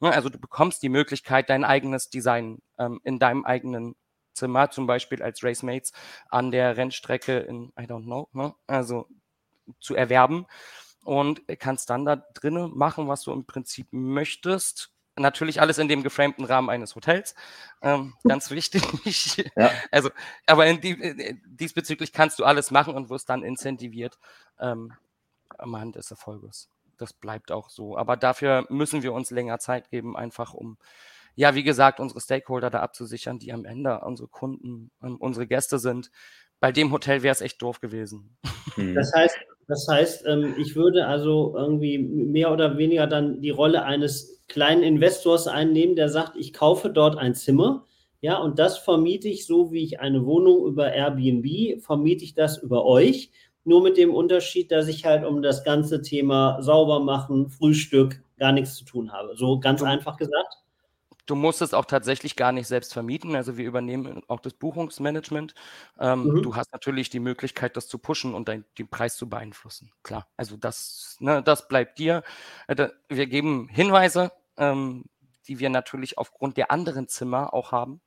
[0.00, 3.96] Ne, also du bekommst die Möglichkeit, dein eigenes Design ähm, in deinem eigenen
[4.34, 5.92] Zimmer, zum Beispiel als Racemates
[6.28, 8.54] an der Rennstrecke in, I don't know, ne?
[8.66, 9.08] also
[9.80, 10.46] zu erwerben
[11.02, 14.90] und kannst dann da drinnen machen, was du im Prinzip möchtest.
[15.18, 17.34] Natürlich alles in dem geframten Rahmen eines Hotels.
[17.80, 19.50] Ähm, ganz wichtig.
[19.56, 19.70] Ja.
[19.90, 20.10] Also,
[20.46, 24.18] aber in die, äh, diesbezüglich kannst du alles machen und wirst dann incentiviert
[24.60, 24.92] ähm,
[25.56, 27.96] am Hand des Erfolges das bleibt auch so.
[27.96, 30.78] Aber dafür müssen wir uns länger Zeit geben, einfach um,
[31.34, 35.78] ja, wie gesagt, unsere Stakeholder da abzusichern, die am Ende unsere Kunden, ähm, unsere Gäste
[35.78, 36.10] sind.
[36.60, 38.36] Bei dem Hotel wäre es echt doof gewesen.
[38.76, 38.94] Mhm.
[38.94, 39.36] Das heißt,
[39.68, 44.82] das heißt, ähm, ich würde also irgendwie mehr oder weniger dann die Rolle eines kleinen
[44.82, 47.84] Investors einnehmen, der sagt, ich kaufe dort ein Zimmer,
[48.20, 52.58] ja, und das vermiete ich so, wie ich eine Wohnung über Airbnb, vermiete ich das
[52.58, 53.30] über euch
[53.66, 58.52] nur mit dem Unterschied, dass ich halt um das ganze Thema sauber machen, Frühstück gar
[58.52, 59.36] nichts zu tun habe.
[59.36, 60.58] So ganz du, einfach gesagt.
[61.26, 63.34] Du musst es auch tatsächlich gar nicht selbst vermieten.
[63.34, 65.54] Also wir übernehmen auch das Buchungsmanagement.
[65.98, 66.42] Ähm, mhm.
[66.42, 69.92] Du hast natürlich die Möglichkeit, das zu pushen und dein, den Preis zu beeinflussen.
[70.04, 72.22] Klar, also das, ne, das bleibt dir.
[72.68, 75.06] Äh, wir geben Hinweise, ähm,
[75.48, 78.00] die wir natürlich aufgrund der anderen Zimmer auch haben.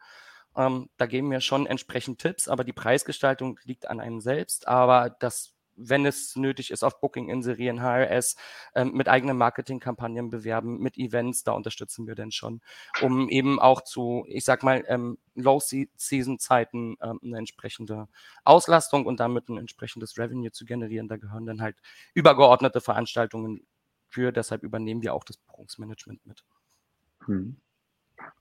[0.55, 4.67] Ähm, da geben wir schon entsprechend Tipps, aber die Preisgestaltung liegt an einem selbst.
[4.67, 8.35] Aber das, wenn es nötig ist, auf Booking inserieren, HRS,
[8.75, 12.61] ähm, mit eigenen Marketingkampagnen bewerben, mit Events, da unterstützen wir denn schon,
[13.01, 18.07] um eben auch zu, ich sag mal, ähm, Low-Season-Zeiten ähm, eine entsprechende
[18.43, 21.07] Auslastung und damit ein entsprechendes Revenue zu generieren.
[21.07, 21.77] Da gehören dann halt
[22.13, 23.65] übergeordnete Veranstaltungen
[24.09, 26.43] für, deshalb übernehmen wir auch das Buchungsmanagement mit.
[27.25, 27.57] Hm.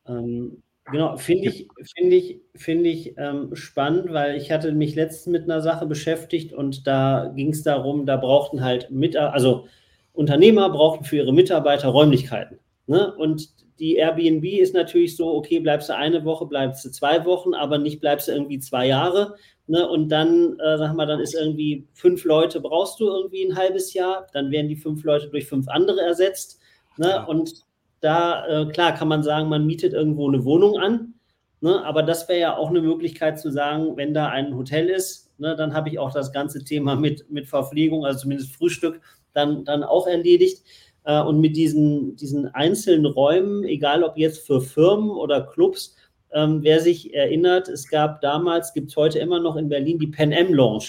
[0.07, 5.33] Ähm, Genau, finde ich, finde ich, finde ich ähm, spannend, weil ich hatte mich letztens
[5.33, 9.66] mit einer Sache beschäftigt und da ging es darum, da brauchten halt mit, also
[10.12, 12.59] Unternehmer brauchten für ihre Mitarbeiter Räumlichkeiten.
[12.87, 13.14] Ne?
[13.16, 17.55] Und die Airbnb ist natürlich so, okay, bleibst du eine Woche, bleibst du zwei Wochen,
[17.55, 19.37] aber nicht bleibst du irgendwie zwei Jahre.
[19.66, 19.88] Ne?
[19.88, 23.92] Und dann, äh, sag mal, dann ist irgendwie fünf Leute brauchst du irgendwie ein halbes
[23.92, 26.59] Jahr, dann werden die fünf Leute durch fünf andere ersetzt.
[26.96, 27.11] Ne?
[27.11, 27.24] Ja.
[27.24, 27.67] Und
[28.01, 31.15] da, äh, klar, kann man sagen, man mietet irgendwo eine Wohnung an.
[31.61, 31.85] Ne?
[31.85, 35.57] Aber das wäre ja auch eine Möglichkeit zu sagen, wenn da ein Hotel ist, ne,
[35.57, 39.01] dann habe ich auch das ganze Thema mit, mit Verpflegung, also zumindest Frühstück,
[39.33, 40.63] dann, dann auch erledigt.
[41.05, 45.97] Äh, und mit diesen, diesen einzelnen Räumen, egal ob jetzt für Firmen oder Clubs,
[46.33, 50.09] ähm, wer sich erinnert, es gab damals, gibt es heute immer noch in Berlin die
[50.09, 50.85] Pen M Lounge.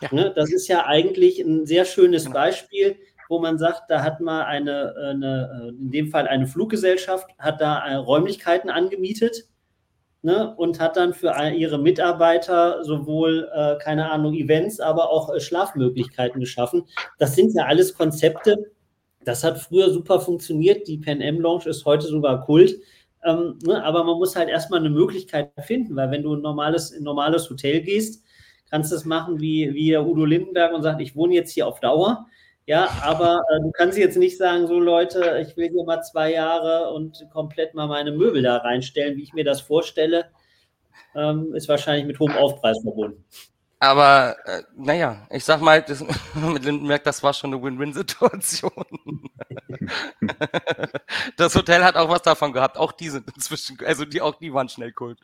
[0.00, 0.08] Ja.
[0.10, 2.34] Ne, das ist ja eigentlich ein sehr schönes genau.
[2.34, 2.96] Beispiel,
[3.32, 7.84] wo man sagt, da hat man eine, eine, in dem Fall eine Fluggesellschaft, hat da
[7.86, 9.48] äh, Räumlichkeiten angemietet
[10.20, 15.40] ne, und hat dann für ihre Mitarbeiter sowohl, äh, keine Ahnung, Events, aber auch äh,
[15.40, 16.84] Schlafmöglichkeiten geschaffen.
[17.18, 18.70] Das sind ja alles Konzepte,
[19.24, 20.86] das hat früher super funktioniert.
[20.86, 22.76] Die Pen M Lounge ist heute sogar Kult.
[23.24, 26.92] Ähm, ne, aber man muss halt erstmal eine Möglichkeit finden, weil wenn du ein normales,
[26.92, 28.22] ein normales Hotel gehst,
[28.70, 31.80] kannst du das machen wie, wie Udo Lindenberg und sagt, ich wohne jetzt hier auf
[31.80, 32.26] Dauer.
[32.66, 36.32] Ja, aber äh, du kannst jetzt nicht sagen, so Leute, ich will hier mal zwei
[36.32, 40.30] Jahre und komplett mal meine Möbel da reinstellen, wie ich mir das vorstelle.
[41.14, 43.24] Ähm, ist wahrscheinlich mit hohem Aufpreis verbunden.
[43.82, 46.00] Aber äh, naja, ich sag mal, das,
[46.34, 48.70] mit Lindenberg, das war schon eine Win-Win-Situation.
[51.36, 52.78] das Hotel hat auch was davon gehabt.
[52.78, 55.18] Auch die sind inzwischen, also die auch die waren schnell Kult.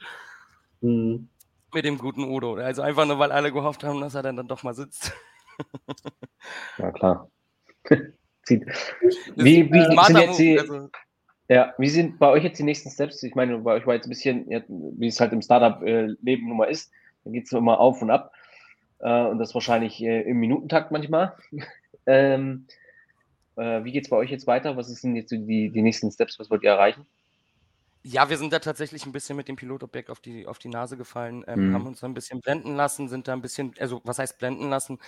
[0.80, 1.28] Mhm.
[1.72, 2.56] Mit dem guten Udo.
[2.56, 5.12] Also einfach nur, weil alle gehofft haben, dass er dann, dann doch mal sitzt.
[6.78, 7.30] Ja, klar.
[8.48, 8.60] wie,
[9.36, 10.90] wie, wie sind jetzt die, also,
[11.48, 13.22] ja, wie sind bei euch jetzt die nächsten Steps?
[13.22, 16.56] Ich meine, bei euch war jetzt ein bisschen, wie es halt im Startup-Leben äh, nun
[16.56, 16.90] mal ist,
[17.24, 18.32] da geht es immer auf und ab.
[19.00, 21.34] Äh, und das wahrscheinlich äh, im Minutentakt manchmal.
[22.06, 22.66] ähm,
[23.56, 24.76] äh, wie geht es bei euch jetzt weiter?
[24.76, 26.38] Was sind jetzt die, die nächsten Steps?
[26.38, 27.06] Was wollt ihr erreichen?
[28.10, 30.96] Ja, wir sind da tatsächlich ein bisschen mit dem Pilotobjekt auf die, auf die Nase
[30.96, 31.74] gefallen, ähm, mhm.
[31.74, 34.70] haben uns da ein bisschen blenden lassen, sind da ein bisschen, also was heißt blenden
[34.70, 34.98] lassen?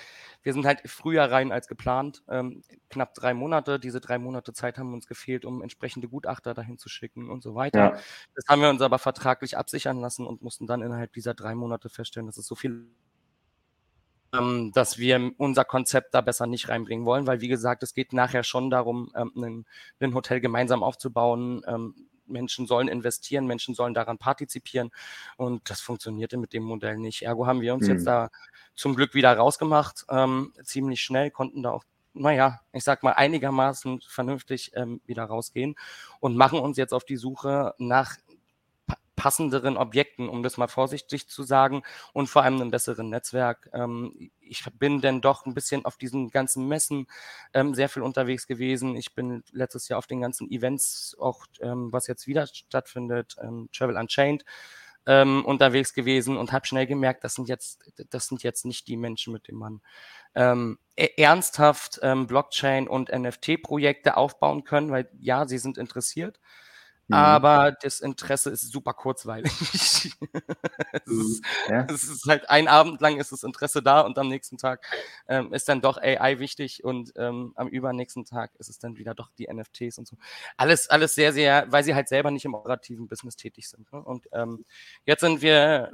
[0.42, 3.80] Wir sind halt früher rein als geplant, ähm, knapp drei Monate.
[3.80, 7.54] Diese drei Monate Zeit haben uns gefehlt, um entsprechende Gutachter dahin zu schicken und so
[7.54, 7.78] weiter.
[7.78, 7.98] Ja.
[8.34, 11.88] Das haben wir uns aber vertraglich absichern lassen und mussten dann innerhalb dieser drei Monate
[11.88, 12.86] feststellen, dass es so viel
[14.38, 18.12] ähm, dass wir unser Konzept da besser nicht reinbringen wollen, weil wie gesagt, es geht
[18.12, 19.66] nachher schon darum, ähm, ein,
[20.00, 21.62] ein Hotel gemeinsam aufzubauen.
[21.66, 21.94] Ähm,
[22.30, 24.90] Menschen sollen investieren, Menschen sollen daran partizipieren
[25.36, 27.22] und das funktionierte mit dem Modell nicht.
[27.22, 27.94] Ergo haben wir uns mhm.
[27.94, 28.30] jetzt da
[28.74, 34.00] zum Glück wieder rausgemacht, ähm, ziemlich schnell, konnten da auch naja, ich sag mal, einigermaßen
[34.00, 35.76] vernünftig ähm, wieder rausgehen
[36.18, 38.16] und machen uns jetzt auf die Suche nach
[39.20, 41.82] passenderen Objekten, um das mal vorsichtig zu sagen,
[42.14, 43.68] und vor allem einem besseren Netzwerk.
[43.74, 47.06] Ähm, ich bin denn doch ein bisschen auf diesen ganzen Messen
[47.52, 48.96] ähm, sehr viel unterwegs gewesen.
[48.96, 53.68] Ich bin letztes Jahr auf den ganzen Events, auch ähm, was jetzt wieder stattfindet, ähm,
[53.74, 54.46] Travel Unchained,
[55.06, 58.96] ähm, unterwegs gewesen und habe schnell gemerkt, das sind jetzt, das sind jetzt nicht die
[58.96, 59.80] Menschen, mit denen man
[60.34, 66.40] ähm, e-, ernsthaft ähm, Blockchain und NFT-Projekte aufbauen können, weil ja, sie sind interessiert.
[67.10, 67.14] Mhm.
[67.14, 69.50] Aber das Interesse ist super kurzweilig.
[69.72, 71.84] es, ist, ja.
[71.90, 74.86] es, ist, halt ein Abend lang ist das Interesse da und am nächsten Tag
[75.26, 79.16] ähm, ist dann doch AI wichtig und ähm, am übernächsten Tag ist es dann wieder
[79.16, 80.16] doch die NFTs und so.
[80.56, 83.92] Alles, alles sehr, sehr, weil sie halt selber nicht im operativen Business tätig sind.
[83.92, 84.00] Ne?
[84.00, 84.64] Und ähm,
[85.04, 85.92] jetzt sind wir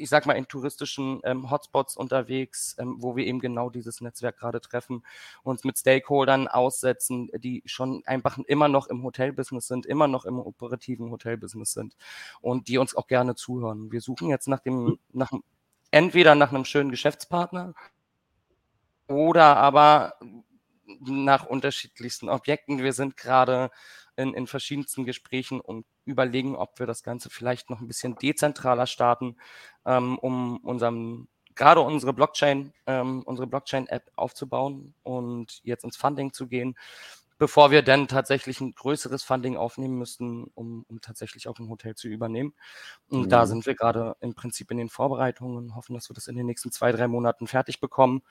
[0.00, 4.38] ich sag mal, in touristischen ähm, Hotspots unterwegs, ähm, wo wir eben genau dieses Netzwerk
[4.38, 5.04] gerade treffen,
[5.42, 10.38] uns mit Stakeholdern aussetzen, die schon einfach immer noch im Hotelbusiness sind, immer noch im
[10.38, 11.96] operativen Hotelbusiness sind
[12.40, 13.92] und die uns auch gerne zuhören.
[13.92, 15.32] Wir suchen jetzt nach dem, nach,
[15.90, 17.74] entweder nach einem schönen Geschäftspartner
[19.06, 20.14] oder aber
[21.00, 22.82] nach unterschiedlichsten Objekten.
[22.82, 23.70] Wir sind gerade
[24.20, 28.86] in, in verschiedensten Gesprächen und überlegen, ob wir das Ganze vielleicht noch ein bisschen dezentraler
[28.86, 29.36] starten,
[29.84, 36.46] ähm, um unserem gerade unsere Blockchain, ähm, unsere Blockchain-App aufzubauen und jetzt ins Funding zu
[36.46, 36.76] gehen,
[37.38, 41.94] bevor wir dann tatsächlich ein größeres Funding aufnehmen müssten, um, um tatsächlich auch ein Hotel
[41.94, 42.54] zu übernehmen.
[43.08, 43.28] Und mhm.
[43.28, 46.46] da sind wir gerade im Prinzip in den Vorbereitungen, hoffen, dass wir das in den
[46.46, 48.22] nächsten zwei, drei Monaten fertig bekommen.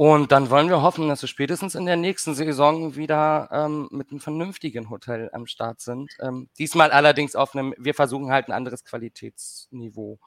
[0.00, 4.10] Und dann wollen wir hoffen, dass wir spätestens in der nächsten Saison wieder ähm, mit
[4.10, 6.10] einem vernünftigen Hotel am Start sind.
[6.20, 10.18] Ähm, diesmal allerdings auf einem, wir versuchen halt ein anderes Qualitätsniveau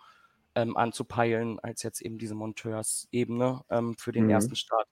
[0.53, 4.29] ähm, anzupeilen, als jetzt eben diese Monteursebene ähm, für den mhm.
[4.29, 4.87] ersten Start.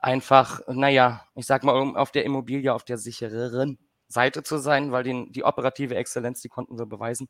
[0.00, 4.90] Einfach, naja, ich sag mal, um auf der Immobilie auf der sichereren Seite zu sein,
[4.90, 7.28] weil den, die operative Exzellenz, die konnten wir beweisen.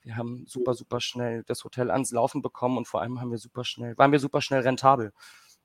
[0.00, 3.38] Wir haben super, super schnell das Hotel ans Laufen bekommen und vor allem haben wir
[3.38, 5.12] super schnell, waren wir super schnell rentabel.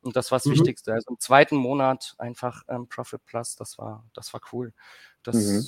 [0.02, 0.54] Und das war das mhm.
[0.54, 0.94] Wichtigste.
[0.94, 4.74] Also im zweiten Monat einfach ähm, Profit Plus, das war, das war cool.
[5.24, 5.64] Das, mhm.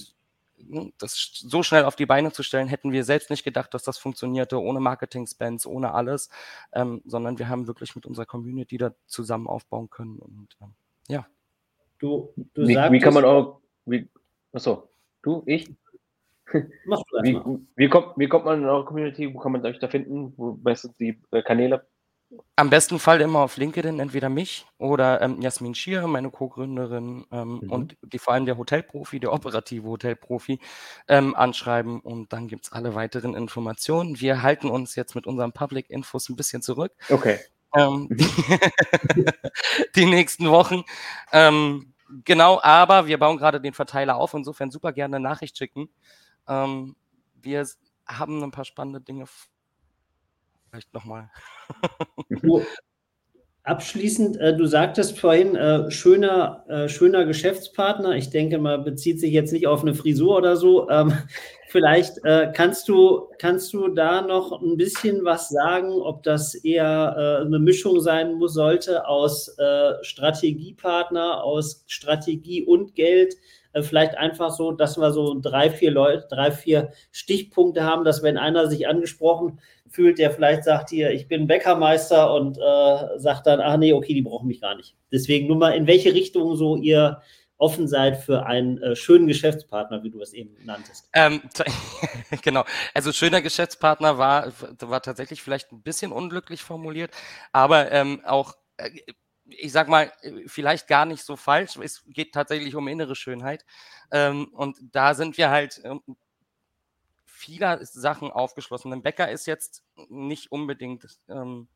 [0.57, 3.83] ne, das so schnell auf die Beine zu stellen, hätten wir selbst nicht gedacht, dass
[3.83, 6.29] das funktionierte, ohne Marketing-Spends, ohne alles,
[6.73, 10.73] ähm, sondern wir haben wirklich mit unserer Community da zusammen aufbauen können und ähm,
[11.07, 11.27] ja.
[11.99, 14.09] Du, du wie, wie kann man auch, wie,
[14.51, 14.89] achso,
[15.21, 15.69] du, ich?
[16.85, 17.39] Mach du wie,
[17.75, 19.33] wie, kommt, wie kommt man in eure Community?
[19.33, 20.33] Wo kann man euch da finden?
[20.37, 21.85] Wo sind die äh, Kanäle?
[22.55, 27.59] Am besten Fall immer auf LinkedIn, entweder mich oder ähm, Jasmin Schier, meine Co-Gründerin ähm,
[27.61, 27.71] mhm.
[27.71, 30.59] und die vor allem der Hotelprofi, der operative Hotelprofi,
[31.07, 34.19] ähm, anschreiben und dann gibt es alle weiteren Informationen.
[34.19, 36.93] Wir halten uns jetzt mit unseren Public Infos ein bisschen zurück.
[37.09, 37.39] Okay.
[37.75, 38.27] Ähm, die,
[39.95, 40.83] die, nächsten Wochen.
[41.31, 41.93] Ähm,
[42.23, 45.89] genau, aber wir bauen gerade den Verteiler auf, insofern super gerne eine Nachricht schicken.
[46.47, 46.95] Ähm,
[47.33, 47.67] wir
[48.07, 49.25] haben ein paar spannende Dinge
[50.73, 51.29] vielleicht nochmal.
[53.65, 58.17] Abschließend, äh, du sagtest vorhin, äh, schöner, äh, schöner Geschäftspartner.
[58.17, 60.89] Ich denke mal, bezieht sich jetzt nicht auf eine Frisur oder so.
[60.89, 61.13] Ähm,
[61.69, 67.15] vielleicht äh, kannst, du, kannst du da noch ein bisschen was sagen, ob das eher
[67.17, 73.35] äh, eine Mischung sein muss, sollte aus äh, Strategiepartner, aus Strategie und Geld.
[73.79, 78.37] vielleicht einfach so, dass wir so drei, vier Leute, drei, vier Stichpunkte haben, dass wenn
[78.37, 79.59] einer sich angesprochen
[79.93, 84.13] fühlt, der vielleicht sagt hier, ich bin Bäckermeister und äh, sagt dann, ach nee, okay,
[84.13, 84.95] die brauchen mich gar nicht.
[85.11, 87.21] Deswegen nur mal, in welche Richtung so ihr
[87.57, 91.09] offen seid für einen äh, schönen Geschäftspartner, wie du es eben nanntest.
[91.13, 91.41] Ähm,
[92.41, 92.65] genau.
[92.93, 97.11] Also schöner Geschäftspartner war, war tatsächlich vielleicht ein bisschen unglücklich formuliert,
[97.51, 98.89] aber ähm, auch äh,
[99.45, 100.11] ich sag mal,
[100.47, 101.77] vielleicht gar nicht so falsch.
[101.77, 103.65] Es geht tatsächlich um innere Schönheit.
[104.09, 106.01] Ähm, und da sind wir halt ähm,
[107.43, 108.93] vieler Sachen aufgeschlossen.
[108.93, 111.67] Ein Bäcker ist jetzt nicht unbedingt ähm,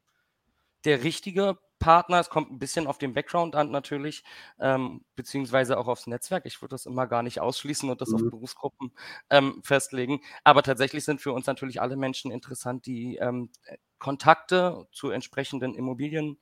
[0.85, 2.19] der richtige Partner.
[2.19, 4.23] Es kommt ein bisschen auf den Background an natürlich,
[4.59, 6.45] ähm, beziehungsweise auch aufs Netzwerk.
[6.45, 8.15] Ich würde das immer gar nicht ausschließen und das mhm.
[8.15, 8.93] auf Berufsgruppen
[9.29, 10.21] ähm, festlegen.
[10.45, 13.51] Aber tatsächlich sind für uns natürlich alle Menschen interessant, die ähm,
[13.99, 16.39] Kontakte zu entsprechenden Immobilien.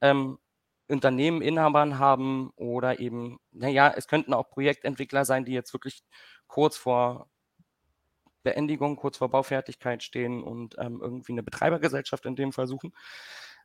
[0.00, 0.38] Ähm,
[0.90, 6.02] Unternehmen, Inhabern haben oder eben, naja, es könnten auch Projektentwickler sein, die jetzt wirklich
[6.46, 7.28] kurz vor
[8.42, 12.92] Beendigung, kurz vor Baufertigkeit stehen und ähm, irgendwie eine Betreibergesellschaft in dem Fall suchen.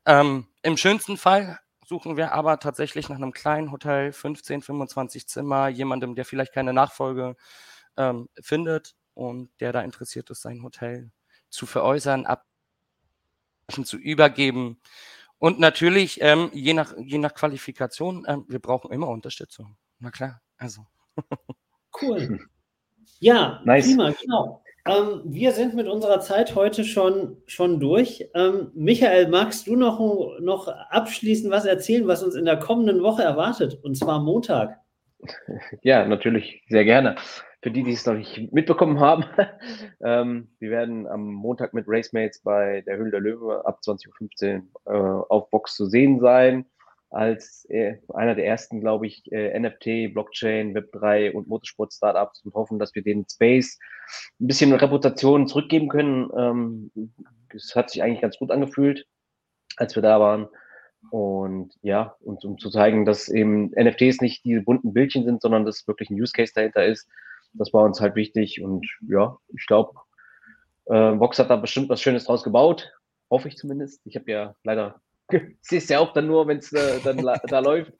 [0.05, 5.67] Ähm, Im schönsten Fall suchen wir aber tatsächlich nach einem kleinen Hotel, 15, 25 Zimmer,
[5.67, 7.35] jemandem, der vielleicht keine Nachfolge
[7.97, 11.11] ähm, findet und der da interessiert ist, sein Hotel
[11.49, 12.45] zu veräußern, ab
[13.85, 14.79] zu übergeben.
[15.39, 19.75] Und natürlich, ähm, je, nach, je nach Qualifikation, ähm, wir brauchen immer Unterstützung.
[19.99, 20.85] Na klar, also.
[22.01, 22.39] Cool.
[23.19, 23.85] Ja, nice.
[23.85, 24.62] prima, genau.
[24.85, 28.29] Ähm, wir sind mit unserer Zeit heute schon, schon durch.
[28.33, 33.23] Ähm, Michael, magst du noch, noch abschließend was erzählen, was uns in der kommenden Woche
[33.23, 33.79] erwartet?
[33.81, 34.79] Und zwar Montag.
[35.83, 37.15] Ja, natürlich, sehr gerne.
[37.61, 39.23] Für die, die es noch nicht mitbekommen haben,
[40.03, 44.93] ähm, wir werden am Montag mit Racemates bei der Höhle der Löwe ab 20.15 Uhr
[44.93, 46.65] äh, auf Box zu sehen sein
[47.13, 52.79] als äh, einer der ersten, glaube ich, äh, NFT, Blockchain, Web3 und Motorsport-Startups und hoffen,
[52.79, 53.79] dass wir den Space
[54.39, 56.29] ein bisschen Reputation zurückgeben können.
[56.35, 56.91] Ähm,
[57.53, 59.05] es hat sich eigentlich ganz gut angefühlt,
[59.77, 60.47] als wir da waren.
[61.11, 65.65] Und ja, und um zu zeigen, dass eben NFTs nicht diese bunten Bildchen sind, sondern
[65.65, 67.07] dass wirklich ein Use Case dahinter ist,
[67.53, 68.61] das war uns halt wichtig.
[68.61, 69.93] Und ja, ich glaube,
[70.85, 72.91] äh, Vox hat da bestimmt was Schönes draus gebaut.
[73.29, 74.01] Hoffe ich zumindest.
[74.05, 75.01] Ich habe ja leider
[75.61, 77.93] siehst ja auch dann nur, wenn es äh, dann da läuft.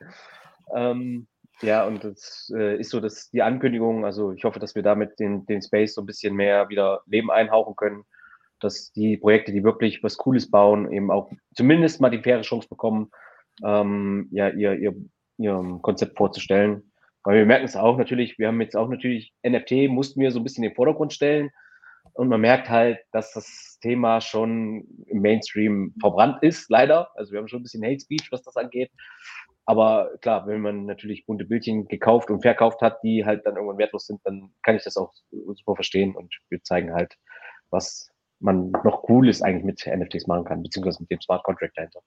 [0.75, 1.27] Ähm,
[1.61, 4.05] ja, und das äh, ist so dass die Ankündigung.
[4.05, 7.31] Also ich hoffe, dass wir damit den, den Space so ein bisschen mehr wieder Leben
[7.31, 8.03] einhauchen können,
[8.59, 12.67] dass die Projekte, die wirklich was Cooles bauen, eben auch zumindest mal die faire Chance
[12.67, 13.11] bekommen,
[13.63, 14.95] ähm, ja, ihr, ihr,
[15.37, 16.91] ihr Konzept vorzustellen.
[17.23, 20.39] Weil wir merken es auch natürlich, wir haben jetzt auch natürlich NFT, mussten wir so
[20.39, 21.51] ein bisschen in den Vordergrund stellen.
[22.13, 27.09] Und man merkt halt, dass das Thema schon im Mainstream verbrannt ist, leider.
[27.15, 28.91] Also wir haben schon ein bisschen Hate Speech, was das angeht.
[29.65, 33.77] Aber klar, wenn man natürlich bunte Bildchen gekauft und verkauft hat, die halt dann irgendwann
[33.77, 37.15] wertlos sind, dann kann ich das auch super verstehen und wir zeigen halt,
[37.69, 38.09] was
[38.39, 42.01] man noch Cooles eigentlich mit NFTs machen kann, beziehungsweise mit dem Smart Contract dahinter.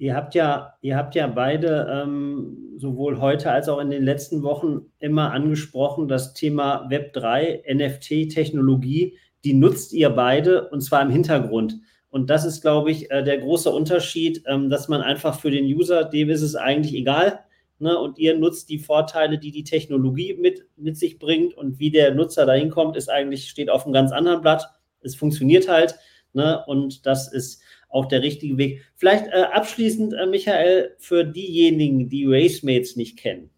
[0.00, 4.42] Ihr habt ja, ihr habt ja beide ähm, sowohl heute als auch in den letzten
[4.42, 11.80] Wochen immer angesprochen, das Thema Web3, NFT-Technologie, die nutzt ihr beide und zwar im Hintergrund.
[12.08, 15.66] Und das ist, glaube ich, äh, der große Unterschied, ähm, dass man einfach für den
[15.66, 17.40] User, dem ist es eigentlich egal.
[17.78, 17.98] Ne?
[17.98, 21.52] Und ihr nutzt die Vorteile, die die Technologie mit, mit sich bringt.
[21.52, 24.66] Und wie der Nutzer dahin kommt, ist eigentlich, steht auf einem ganz anderen Blatt.
[25.02, 25.96] Es funktioniert halt.
[26.32, 26.64] Ne?
[26.66, 27.60] Und das ist
[27.90, 28.82] auch der richtige Weg.
[28.96, 33.50] Vielleicht äh, abschließend, äh, Michael, für diejenigen, die Racemates nicht kennen.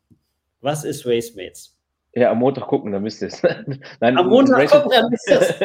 [0.60, 1.78] Was ist Racemates?
[2.14, 3.42] Ja, am Montag gucken, dann müsst ihr es.
[4.00, 5.58] Nein, am Montag Race gucken, dann müsst ihr es.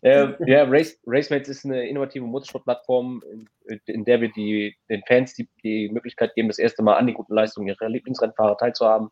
[0.02, 3.22] ja, ja Race, Racemates ist eine innovative Motorsportplattform,
[3.66, 7.06] in, in, der wir die, den Fans die, die Möglichkeit geben, das erste Mal an
[7.06, 9.10] die guten Leistungen ihrer Lieblingsrennfahrer teilzuhaben.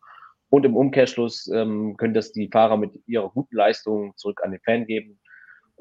[0.49, 4.61] Und im Umkehrschluss ähm, können das die Fahrer mit ihrer guten Leistung zurück an den
[4.61, 5.21] Fan geben.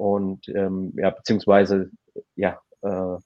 [0.01, 1.91] Und ähm, ja, beziehungsweise,
[2.35, 3.17] ja, äh,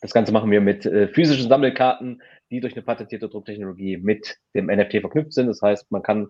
[0.00, 2.22] das Ganze machen wir mit äh, physischen Sammelkarten,
[2.52, 5.48] die durch eine patentierte Drucktechnologie mit dem NFT verknüpft sind.
[5.48, 6.28] Das heißt, man kann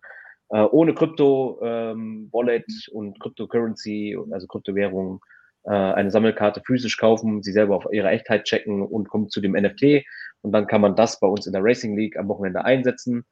[0.48, 5.20] äh, ohne Krypto, ähm, Wallet und Cryptocurrency, also Kryptowährungen,
[5.64, 9.53] äh, eine Sammelkarte physisch kaufen, sie selber auf ihre Echtheit checken und kommt zu dem
[9.53, 10.07] NFT.
[10.40, 13.26] Und dann kann man das bei uns in der Racing League am Wochenende einsetzen.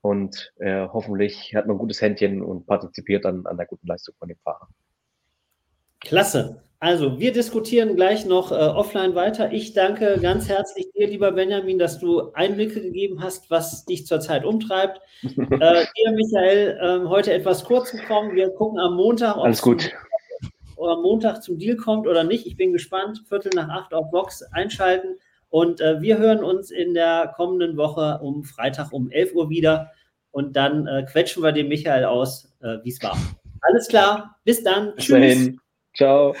[0.00, 4.16] Und äh, hoffentlich hat man ein gutes Händchen und partizipiert dann an der guten Leistung
[4.18, 4.66] von dem Fahrer.
[6.04, 6.62] Klasse.
[6.82, 9.52] Also, wir diskutieren gleich noch äh, offline weiter.
[9.52, 14.44] Ich danke ganz herzlich dir, lieber Benjamin, dass du Einblicke gegeben hast, was dich zurzeit
[14.44, 15.00] umtreibt.
[15.22, 18.34] äh, dir, Michael, äh, heute etwas kurz gekommen.
[18.34, 22.48] Wir gucken am Montag, ob es am Montag zum Deal kommt oder nicht.
[22.48, 23.22] Ich bin gespannt.
[23.28, 25.18] Viertel nach acht auf Box einschalten.
[25.50, 29.92] Und äh, wir hören uns in der kommenden Woche um Freitag um 11 Uhr wieder.
[30.32, 33.16] Und dann äh, quetschen wir dem Michael aus, äh, wie es war.
[33.60, 34.36] Alles klar.
[34.44, 34.96] Bis dann.
[34.96, 35.14] Bis Tschüss.
[35.14, 35.61] Dahin.
[35.94, 36.34] Ciao.